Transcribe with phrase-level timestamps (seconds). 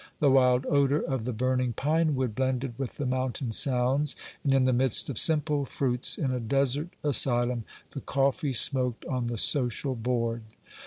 [0.17, 4.73] The wild odour of the burning pinewood blended with the mountain sounds, and in the
[4.73, 10.41] midst of simple fruits, in a desert asylum, the coffee smoked on the social board.